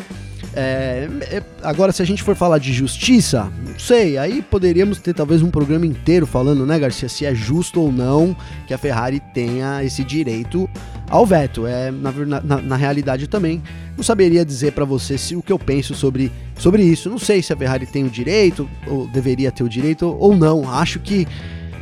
[0.59, 5.12] É, é, agora, se a gente for falar de justiça, não sei, aí poderíamos ter
[5.12, 8.35] talvez um programa inteiro falando, né, Garcia, se é justo ou não
[8.66, 10.66] que a Ferrari tenha esse direito
[11.11, 11.66] ao veto.
[11.66, 13.62] É, na, na, na realidade também,
[13.95, 17.11] não saberia dizer para você se o que eu penso sobre, sobre isso.
[17.11, 20.73] Não sei se a Ferrari tem o direito, ou deveria ter o direito, ou não.
[20.73, 21.29] Acho que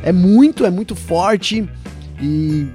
[0.03, 1.65] é muito, é muito forte
[2.21, 2.67] e,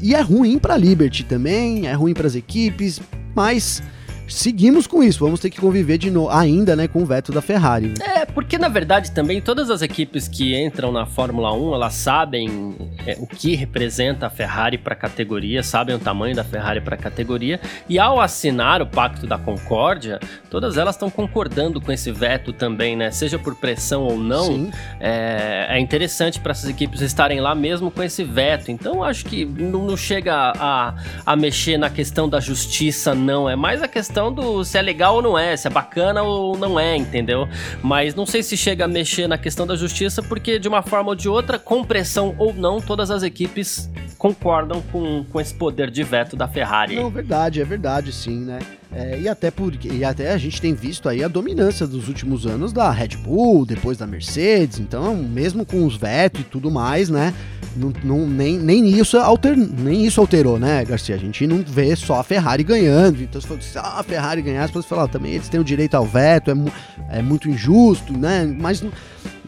[0.00, 3.00] e é ruim para a Liberty também, é ruim para as equipes,
[3.34, 3.82] mas
[4.28, 5.20] seguimos com isso.
[5.20, 7.94] Vamos ter que conviver de novo, ainda, né, com o veto da Ferrari.
[8.00, 12.76] É, porque na verdade também todas as equipes que entram na Fórmula 1, elas sabem
[13.06, 16.94] é, o que representa a Ferrari para a categoria, sabem o tamanho da Ferrari para
[16.94, 22.10] a categoria, e ao assinar o Pacto da Concórdia, todas elas estão concordando com esse
[22.12, 23.10] veto também, né?
[23.10, 28.02] Seja por pressão ou não, é, é, interessante para essas equipes estarem lá mesmo com
[28.02, 28.70] esse veto.
[28.70, 33.48] Então acho que não, não chega a, a mexer na questão da justiça, não.
[33.48, 36.22] É mais a questão questão do se é legal ou não é, se é bacana
[36.22, 37.48] ou não é, entendeu?
[37.80, 41.10] Mas não sei se chega a mexer na questão da justiça, porque de uma forma
[41.10, 45.88] ou de outra, com pressão ou não, todas as equipes concordam com, com esse poder
[45.88, 46.96] de veto da Ferrari.
[46.96, 48.58] Não, verdade, é verdade sim, né?
[48.90, 52.46] É, e até porque e até a gente tem visto aí a dominância dos últimos
[52.46, 57.10] anos da Red Bull, depois da Mercedes, então mesmo com os vetos e tudo mais,
[57.10, 57.34] né?
[57.76, 61.14] Não, não, nem, nem, isso alter, nem isso alterou, né, Garcia?
[61.14, 63.22] A gente não vê só a Ferrari ganhando.
[63.22, 66.50] Então, se fosse a Ferrari ganhasse, você falar também eles têm o direito ao veto,
[66.50, 68.44] é, é muito injusto, né?
[68.58, 68.82] Mas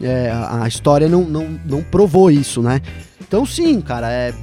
[0.01, 2.79] é, a história não, não, não provou isso, né?
[3.19, 4.33] Então, sim, cara, é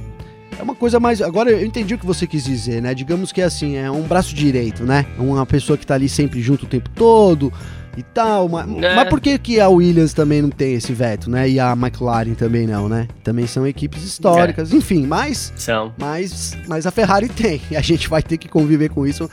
[0.59, 1.21] é uma coisa mais.
[1.21, 2.93] Agora eu entendi o que você quis dizer, né?
[2.93, 5.05] Digamos que é assim, é um braço direito, né?
[5.17, 7.51] Uma pessoa que tá ali sempre junto o tempo todo
[7.95, 8.49] e tal.
[8.49, 8.95] Mas, é.
[8.95, 11.49] mas por que, que a Williams também não tem esse veto, né?
[11.49, 13.07] E a McLaren também não, né?
[13.23, 14.75] Também são equipes históricas, é.
[14.75, 15.53] enfim, mas.
[15.55, 15.93] São.
[15.97, 17.61] Mas, mas a Ferrari tem.
[17.71, 19.29] E a gente vai ter que conviver com isso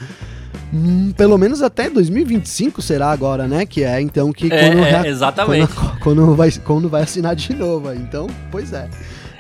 [0.73, 3.67] hum, pelo menos até 2025 será agora, né?
[3.67, 5.75] Que é então que É, quando, é, exatamente.
[5.75, 7.93] quando, quando vai, quando vai assinar de novo.
[7.93, 8.89] Então, pois é.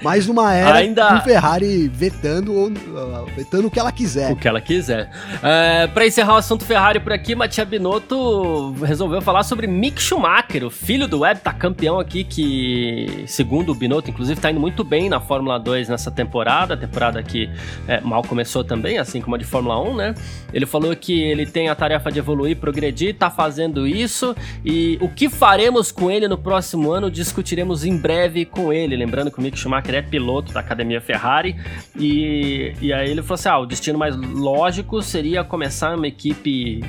[0.07, 4.31] Mais uma era Ainda- com Ferrari vetando, ou, uh, vetando o que ela quiser.
[4.31, 5.11] O que ela quiser.
[5.42, 10.64] É, para encerrar o assunto Ferrari por aqui, Matia Binotto resolveu falar sobre Mick Schumacher,
[10.64, 14.85] o filho do Web, tá campeão aqui, que, segundo o Binotto, inclusive, tá indo muito
[14.85, 17.51] bem na Fórmula 2 nessa temporada, a temporada que
[17.88, 20.14] é, mal começou também, assim como a de Fórmula 1, né?
[20.55, 25.09] Ele falou que ele tem a tarefa de evoluir, progredir, tá fazendo isso, e o
[25.09, 28.95] que faremos com ele no próximo ano, discutiremos em breve com ele.
[28.95, 31.56] Lembrando que o Mick Schumacher é piloto da Academia Ferrari,
[31.98, 36.82] e, e aí ele falou assim: ah, o destino mais lógico seria começar uma equipe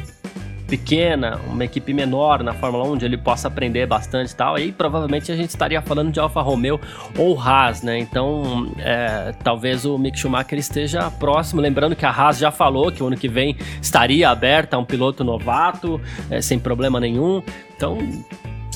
[0.68, 4.56] pequena, uma equipe menor na Fórmula 1, onde ele possa aprender bastante e tal.
[4.56, 6.80] Aí provavelmente a gente estaria falando de Alfa Romeo
[7.18, 7.98] ou Haas, né?
[7.98, 11.62] Então é, talvez o Mick Schumacher esteja próximo.
[11.62, 14.86] Lembrando que a Haas já falou que o ano que vem estaria aberta a um
[14.86, 17.42] piloto novato, é, sem problema nenhum.
[17.76, 17.98] Então.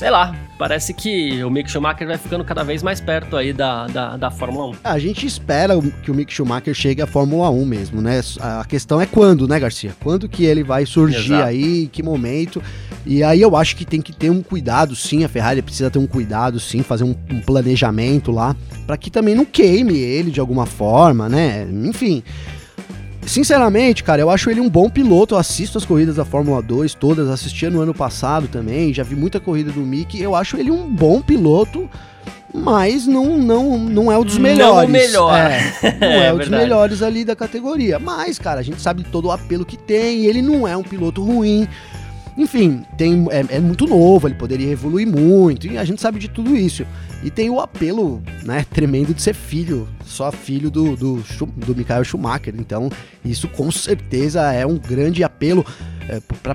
[0.02, 3.86] Sei lá, parece que o Mick Schumacher vai ficando cada vez mais perto aí da,
[3.86, 4.74] da, da Fórmula 1.
[4.82, 8.20] A gente espera que o Mick Schumacher chegue à Fórmula 1 mesmo, né?
[8.40, 9.92] A questão é quando, né, Garcia?
[10.02, 11.44] Quando que ele vai surgir Exato.
[11.44, 12.60] aí, em que momento?
[13.06, 16.00] E aí eu acho que tem que ter um cuidado, sim, a Ferrari precisa ter
[16.00, 20.40] um cuidado, sim, fazer um, um planejamento lá, pra que também não queime ele de
[20.40, 21.64] alguma forma, né?
[21.84, 22.24] Enfim.
[23.26, 25.34] Sinceramente, cara, eu acho ele um bom piloto.
[25.34, 29.14] Eu assisto as corridas da Fórmula 2, todas, assistia no ano passado também, já vi
[29.14, 30.20] muita corrida do Mick.
[30.20, 31.88] Eu acho ele um bom piloto,
[32.52, 34.90] mas não, não, não é um dos Não o melhores.
[34.90, 35.34] melhor.
[35.34, 37.98] É, não é, É um dos melhores ali da categoria.
[37.98, 40.26] Mas, cara, a gente sabe todo o apelo que tem.
[40.26, 41.68] Ele não é um piloto ruim.
[42.36, 46.28] Enfim, tem, é, é muito novo, ele poderia evoluir muito, e a gente sabe de
[46.28, 46.86] tudo isso.
[47.22, 51.24] E tem o apelo, né, tremendo de ser filho, só filho do, do,
[51.56, 52.54] do Michael Schumacher.
[52.58, 52.90] Então,
[53.24, 55.64] isso com certeza é um grande apelo
[56.08, 56.54] é, para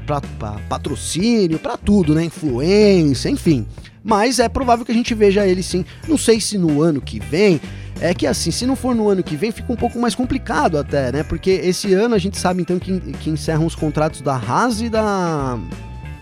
[0.68, 3.66] patrocínio, para tudo, né, influência, enfim.
[4.08, 5.84] Mas é provável que a gente veja ele sim.
[6.08, 7.60] Não sei se no ano que vem.
[8.00, 10.78] É que assim, se não for no ano que vem, fica um pouco mais complicado
[10.78, 11.24] até, né?
[11.24, 14.88] Porque esse ano a gente sabe então que, que encerram os contratos da Haas e
[14.88, 15.60] da,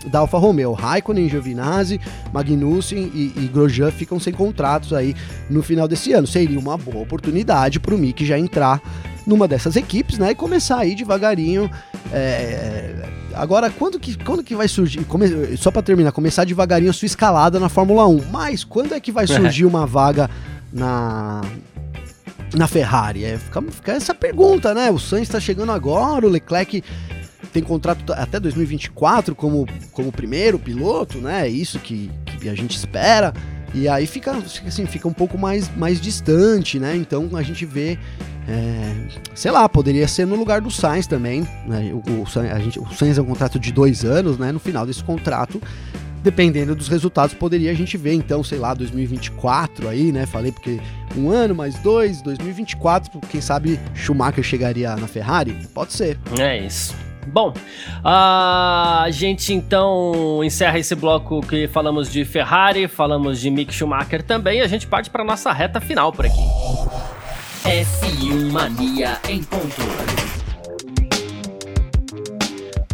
[0.08, 0.72] da Alfa Romeo.
[0.72, 2.02] Raikkonen, Giovinazzi,
[2.34, 5.14] Magnussen e, e Grosjean ficam sem contratos aí
[5.48, 6.26] no final desse ano.
[6.26, 8.82] Seria uma boa oportunidade para o Mick já entrar
[9.28, 10.32] numa dessas equipes, né?
[10.32, 11.70] E começar aí devagarinho.
[12.12, 15.04] é, Agora, quando que, quando que vai surgir?
[15.06, 18.24] come- Só para terminar, começar devagarinho a sua escalada na Fórmula 1.
[18.32, 20.30] Mas quando é que vai surgir uma vaga
[20.72, 21.42] na
[22.56, 23.26] na Ferrari?
[23.26, 24.90] É, fica, fica essa pergunta, né?
[24.92, 26.84] O Sainz está chegando agora, o Leclerc
[27.52, 31.46] tem contrato até 2024 como, como primeiro piloto, né?
[31.48, 33.34] É isso que, que a gente espera.
[33.74, 36.96] E aí fica, fica assim, fica um pouco mais, mais distante, né?
[36.96, 37.98] Então a gente vê,
[38.48, 41.48] é, sei lá, poderia ser no lugar do Sainz também.
[41.66, 41.92] Né?
[41.94, 44.52] O, o, a gente, o Sainz é um contrato de dois anos, né?
[44.52, 45.62] No final desse contrato,
[46.24, 50.26] dependendo dos resultados, poderia a gente ver, então, sei lá, 2024 aí, né?
[50.26, 50.80] Falei porque
[51.16, 55.56] um ano mais dois, 2024, quem sabe Schumacher chegaria na Ferrari?
[55.74, 56.20] Pode ser.
[56.40, 56.96] É isso.
[57.28, 57.54] Bom,
[58.04, 64.60] a gente então encerra esse bloco que falamos de Ferrari, falamos de Mick Schumacher também,
[64.60, 67.15] e a gente parte para nossa reta final por aqui.
[67.66, 69.82] F1 Mania em ponto.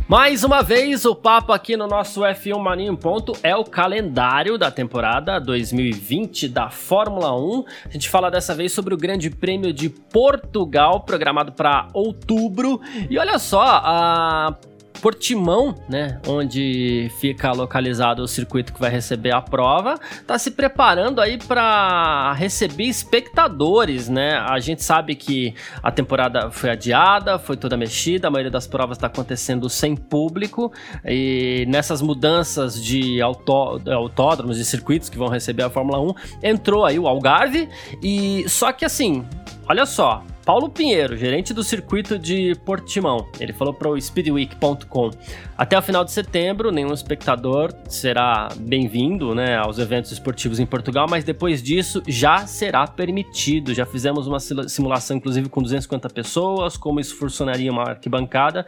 [0.08, 4.58] Mais uma vez, o papo aqui no nosso F1 Mania em Ponto é o calendário
[4.58, 7.66] da temporada 2020 da Fórmula 1.
[7.86, 12.80] A gente fala dessa vez sobre o Grande Prêmio de Portugal, programado para outubro.
[13.10, 14.56] E olha só, a
[15.02, 21.20] Portimão, né, onde fica localizado o circuito que vai receber a prova, tá se preparando
[21.20, 24.38] aí para receber espectadores, né?
[24.38, 28.98] A gente sabe que a temporada foi adiada, foi toda mexida, a maioria das provas
[28.98, 30.72] está acontecendo sem público
[31.06, 36.86] e nessas mudanças de autó autódromos e circuitos que vão receber a Fórmula 1, entrou
[36.86, 37.68] aí o Algarve
[38.04, 39.26] e só que assim,
[39.68, 45.12] olha só, Paulo Pinheiro, gerente do circuito de Portimão, ele falou para o speedweek.com:
[45.56, 51.06] até o final de setembro, nenhum espectador será bem-vindo né, aos eventos esportivos em Portugal,
[51.08, 53.74] mas depois disso já será permitido.
[53.74, 58.66] Já fizemos uma simulação, inclusive, com 250 pessoas, como isso funcionaria uma arquibancada,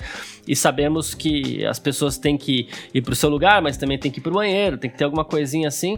[0.47, 4.11] e sabemos que as pessoas têm que ir para o seu lugar, mas também tem
[4.11, 5.97] que ir para o banheiro, tem que ter alguma coisinha assim.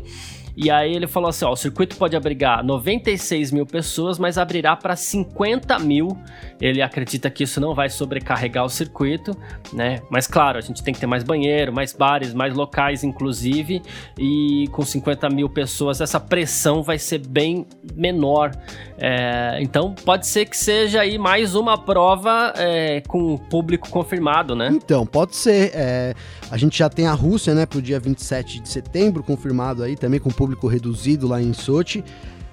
[0.55, 4.75] E aí ele falou assim: ó, o circuito pode abrigar 96 mil pessoas, mas abrirá
[4.75, 6.17] para 50 mil.
[6.61, 9.35] Ele acredita que isso não vai sobrecarregar o circuito,
[9.73, 10.01] né?
[10.09, 13.81] Mas claro, a gente tem que ter mais banheiro, mais bares, mais locais, inclusive.
[14.17, 18.51] E com 50 mil pessoas, essa pressão vai ser bem menor.
[18.97, 24.69] É, então, pode ser que seja aí mais uma prova é, com público confirmado, né?
[24.71, 25.71] Então, pode ser.
[25.73, 26.13] É,
[26.49, 30.19] a gente já tem a Rússia, né, pro dia 27 de setembro, confirmado aí, também
[30.19, 32.03] com público reduzido lá em Sochi.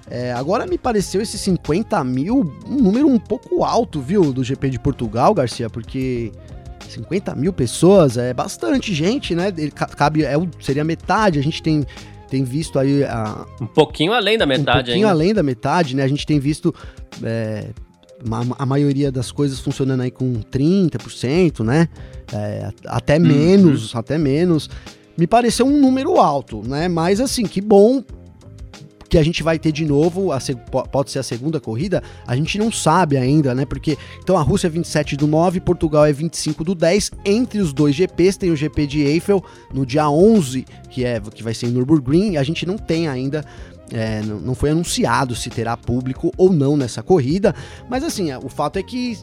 [0.09, 4.69] É, agora me pareceu esse 50 mil um número um pouco alto, viu, do GP
[4.69, 6.31] de Portugal, Garcia, porque
[6.89, 9.47] 50 mil pessoas é bastante gente, né?
[9.57, 11.85] Ele cabe, é, seria metade, a gente tem,
[12.29, 15.09] tem visto aí a, Um pouquinho além da metade um pouquinho ainda.
[15.09, 16.03] além da metade, né?
[16.03, 16.75] A gente tem visto
[17.23, 17.69] é,
[18.59, 21.87] a maioria das coisas funcionando aí com 30%, né?
[22.31, 23.21] É, até Uhum.
[23.25, 24.69] menos, até menos.
[25.17, 26.87] Me pareceu um número alto, né?
[26.87, 28.03] Mas assim, que bom
[29.13, 30.39] que a gente vai ter de novo, a
[30.91, 33.63] pode ser a segunda corrida, a gente não sabe ainda, né?
[33.63, 37.11] Porque então a Rússia é 27 do 9, Portugal é 25 do 10.
[37.23, 41.43] Entre os dois GPs tem o GP de Eiffel no dia 11, que é que
[41.43, 43.45] vai ser em Nürburgring, a gente não tem ainda
[43.91, 47.53] é, não foi anunciado se terá público ou não nessa corrida,
[47.89, 49.17] mas assim, o fato é que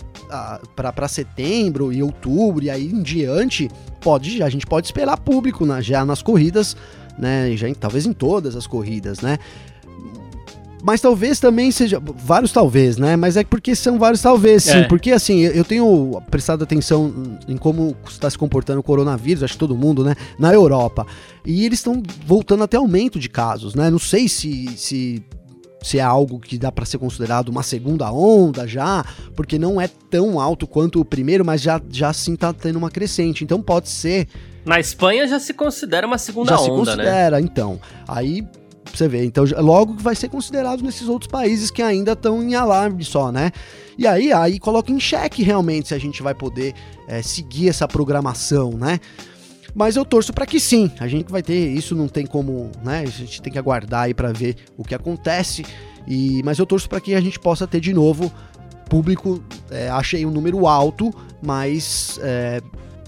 [0.77, 3.69] para setembro e outubro e aí em diante,
[4.01, 6.77] pode, a gente pode esperar público na- já nas corridas,
[7.19, 7.55] né?
[7.57, 9.39] Já em- talvez em todas as corridas, né?
[10.83, 12.01] Mas talvez também seja.
[12.01, 13.17] Vários talvez, né?
[13.17, 14.79] Mas é porque são vários talvez, sim.
[14.79, 14.83] É.
[14.85, 19.59] Porque assim, eu tenho prestado atenção em como está se comportando o coronavírus, acho que
[19.59, 20.15] todo mundo, né?
[20.39, 21.07] Na Europa.
[21.45, 23.91] E eles estão voltando até aumento de casos, né?
[23.91, 24.69] Não sei se.
[24.77, 25.23] se
[25.83, 29.03] se é algo que dá para ser considerado uma segunda onda já,
[29.35, 32.91] porque não é tão alto quanto o primeiro, mas já, já sim tá tendo uma
[32.91, 33.45] crescente.
[33.45, 34.29] Então pode ser
[34.63, 37.05] Na Espanha já se considera uma segunda já se onda, né?
[37.05, 37.81] considera, então.
[38.07, 38.47] Aí
[38.93, 43.05] você vê, então logo vai ser considerado nesses outros países que ainda estão em alarme
[43.05, 43.53] só, né?
[43.97, 46.75] E aí, aí coloca em xeque realmente se a gente vai poder
[47.07, 48.99] é, seguir essa programação, né?
[49.75, 53.01] Mas eu torço para que sim, a gente vai ter isso, não tem como, né?
[53.01, 55.65] A gente tem que aguardar aí para ver o que acontece.
[56.07, 58.33] E mas eu torço para que a gente possa ter de novo
[58.89, 59.43] público.
[59.71, 62.61] é, achei um número alto, mas é,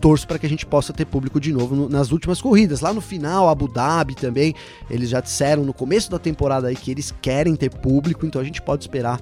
[0.03, 2.81] torço para que a gente possa ter público de novo no- nas últimas corridas.
[2.81, 4.53] Lá no final, Abu Dhabi também,
[4.91, 8.45] eles já disseram no começo da temporada aí que eles querem ter público, então a
[8.45, 9.21] gente pode esperar.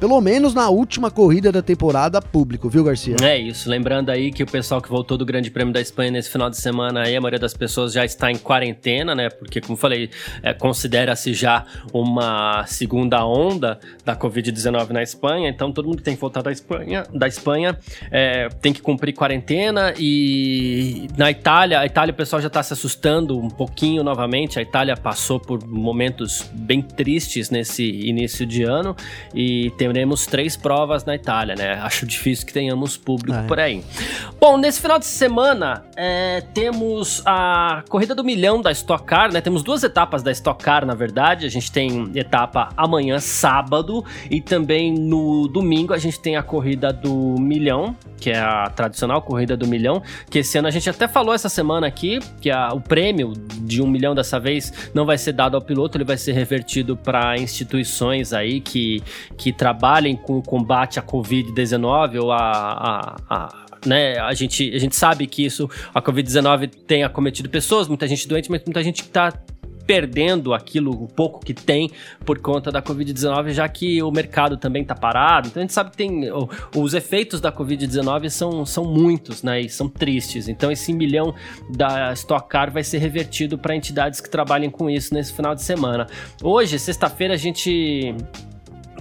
[0.00, 3.16] Pelo menos na última corrida da temporada, público, viu, Garcia?
[3.22, 6.30] É isso, lembrando aí que o pessoal que voltou do Grande Prêmio da Espanha nesse
[6.30, 9.28] final de semana aí, a maioria das pessoas já está em quarentena, né?
[9.28, 10.08] Porque, como falei,
[10.42, 16.14] é, considera-se já uma segunda onda da Covid-19 na Espanha, então todo mundo que tem
[16.14, 17.78] que voltar da Espanha, da Espanha
[18.10, 22.72] é, tem que cumprir quarentena e na Itália, a Itália o pessoal já está se
[22.72, 28.96] assustando um pouquinho novamente, a Itália passou por momentos bem tristes nesse início de ano
[29.34, 31.72] e teremos três provas na Itália, né?
[31.82, 33.42] Acho difícil que tenhamos público É.
[33.42, 33.82] por aí.
[34.40, 39.40] Bom, nesse final de semana é, temos a corrida do milhão da Stock Car, né?
[39.40, 41.44] Temos duas etapas da Stock Car, na verdade.
[41.44, 46.92] A gente tem etapa amanhã, sábado, e também no domingo a gente tem a corrida
[46.92, 51.08] do milhão, que é a tradicional corrida do milhão, que esse ano a gente até
[51.08, 55.18] falou essa semana aqui, que a- o prêmio de um milhão dessa vez não vai
[55.18, 59.02] ser dado ao piloto, ele vai ser revertido para instituições aí que,
[59.36, 64.78] que trabalhem com o combate à Covid-19 ou a, a, a né, a gente, a
[64.78, 69.02] gente sabe que isso, a Covid-19 tem acometido pessoas, muita gente doente, mas muita gente
[69.02, 69.32] que tá
[69.86, 71.90] perdendo aquilo, o pouco que tem
[72.26, 75.48] por conta da Covid-19, já que o mercado também tá parado.
[75.48, 76.28] Então a gente sabe que tem
[76.76, 80.46] os efeitos da Covid-19 são, são muitos, né, e são tristes.
[80.46, 81.34] Então esse milhão
[81.70, 85.62] da Stock Car vai ser revertido para entidades que trabalhem com isso nesse final de
[85.62, 86.06] semana.
[86.42, 88.14] Hoje, sexta-feira, a gente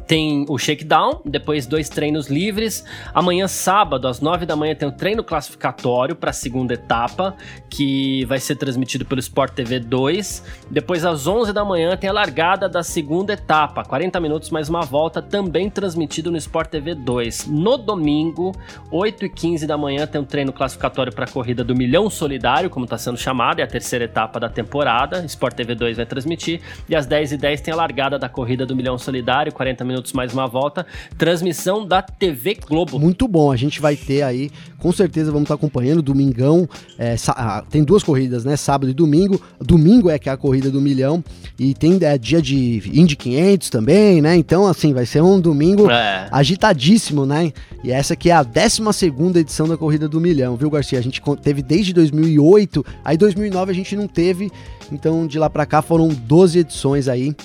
[0.09, 2.83] tem o shakedown, depois dois treinos livres.
[3.13, 7.35] Amanhã, sábado, às 9 da manhã, tem o treino classificatório para a segunda etapa,
[7.69, 10.43] que vai ser transmitido pelo Sport TV 2.
[10.67, 14.81] Depois, às 11 da manhã, tem a largada da segunda etapa, 40 minutos mais uma
[14.81, 17.45] volta, também transmitido no Sport TV 2.
[17.45, 18.55] No domingo,
[18.89, 22.71] 8 e 15 da manhã, tem um treino classificatório para a corrida do Milhão Solidário,
[22.71, 25.23] como está sendo chamada, é a terceira etapa da temporada.
[25.25, 26.61] Sport TV 2 vai transmitir.
[26.89, 29.98] E às 10 e 10 tem a largada da corrida do Milhão Solidário, 40 minutos
[30.13, 30.85] mais uma volta.
[31.17, 32.97] Transmissão da TV Globo.
[32.99, 37.63] Muito bom, a gente vai ter aí, com certeza vamos estar acompanhando, domingão, é, ah,
[37.69, 41.23] tem duas corridas, né, sábado e domingo, domingo é que é a corrida do milhão,
[41.57, 45.89] e tem é, dia de Indy 500 também, né, então assim, vai ser um domingo
[45.91, 46.27] É.
[46.31, 47.51] agitadíssimo, né,
[47.83, 51.03] e essa aqui é a 12 segunda edição da corrida do milhão, viu Garcia, a
[51.03, 54.49] gente teve desde 2008, aí 2009 a gente não teve,
[54.91, 57.35] então de lá pra cá foram 12 edições aí,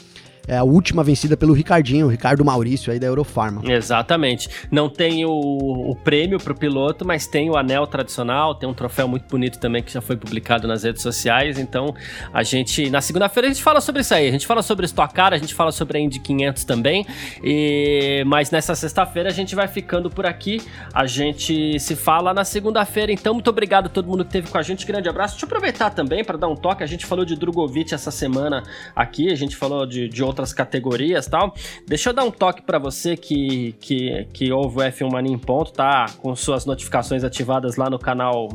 [0.46, 3.62] é a última vencida pelo Ricardinho, o Ricardo Maurício aí da Eurofarma.
[3.64, 4.48] Exatamente.
[4.70, 9.08] Não tem o, o prêmio pro piloto, mas tem o anel tradicional, tem um troféu
[9.08, 11.58] muito bonito também que já foi publicado nas redes sociais.
[11.58, 11.94] Então,
[12.32, 14.28] a gente, na segunda-feira, a gente fala sobre isso aí.
[14.28, 17.06] A gente fala sobre Stock Car, a gente fala sobre a Indy 500 também.
[17.42, 20.60] E, mas nessa sexta-feira a gente vai ficando por aqui.
[20.92, 23.12] A gente se fala na segunda-feira.
[23.12, 24.86] Então, muito obrigado a todo mundo que esteve com a gente.
[24.86, 25.34] Grande abraço.
[25.34, 26.82] Deixa eu aproveitar também para dar um toque.
[26.82, 28.62] A gente falou de Drogovic essa semana
[28.94, 31.54] aqui, a gente falou de, de outras categorias tal.
[31.86, 35.38] Deixa eu dar um toque para você que, que, que ouve o F1 Mania em
[35.38, 36.06] ponto, tá?
[36.18, 38.48] Com suas notificações ativadas lá no canal,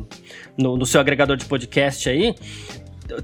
[0.56, 2.34] no, no seu agregador de podcast aí.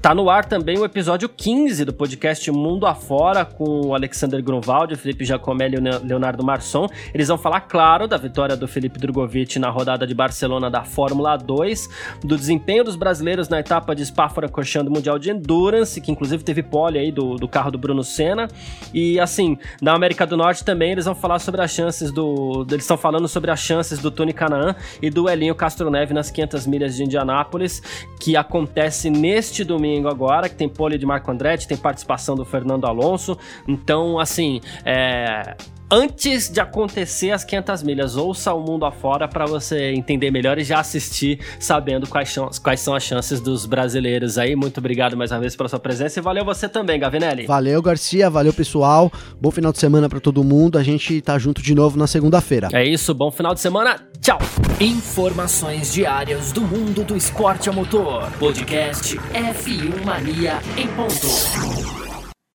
[0.01, 4.93] Tá no ar também o episódio 15 do podcast Mundo Afora com o Alexander Grunwald,
[4.93, 6.87] o Felipe Giacomelli e o Leonardo Marçom.
[7.13, 11.37] Eles vão falar, claro, da vitória do Felipe Drogovic na rodada de Barcelona da Fórmula
[11.37, 11.89] 2,
[12.21, 16.61] do desempenho dos brasileiros na etapa de Spa-Francorchamps do Mundial de Endurance, que inclusive teve
[16.61, 18.49] pole aí do, do carro do Bruno Senna.
[18.93, 22.65] E assim, na América do Norte também eles vão falar sobre as chances do...
[22.69, 26.29] Eles estão falando sobre as chances do Tony Canaan e do Elinho Castro Neve nas
[26.29, 27.81] 500 milhas de Indianápolis,
[28.19, 32.43] que acontece neste domingo domingo agora, que tem pole de Marco Andretti, tem participação do
[32.43, 33.37] Fernando Alonso.
[33.67, 35.55] Então, assim, é,
[35.89, 40.63] antes de acontecer as 500 milhas, ouça o mundo afora para você entender melhor e
[40.63, 44.55] já assistir sabendo quais, quais são as chances dos brasileiros aí.
[44.55, 47.45] Muito obrigado mais uma vez pela sua presença e valeu você também, Gavinelli.
[47.45, 49.11] Valeu, Garcia, valeu pessoal.
[49.39, 50.77] Bom final de semana para todo mundo.
[50.77, 52.69] A gente tá junto de novo na segunda-feira.
[52.73, 53.99] É isso, bom final de semana.
[54.21, 54.39] Tchau.
[54.79, 58.29] Informações diárias do mundo do esporte a motor.
[58.39, 62.06] Podcast F1 Mania em ponto.